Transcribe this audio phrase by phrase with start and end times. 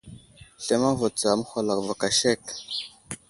[0.63, 2.41] Slemeŋ vo tsa aməhwalako vo aka sek.